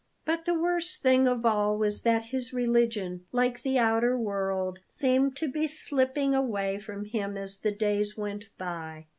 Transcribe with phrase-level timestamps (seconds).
[0.25, 5.35] But the worst thing of all was that his religion, like the outer world, seemed
[5.35, 9.05] to be slipping away from him as the days went by.